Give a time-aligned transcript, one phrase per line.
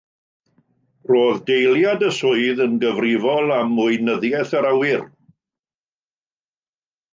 [1.11, 5.07] Roedd deiliad y swydd yn gyfrifol am Weinyddiaeth yr Awyr.